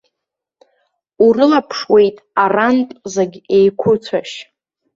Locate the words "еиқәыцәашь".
3.57-4.35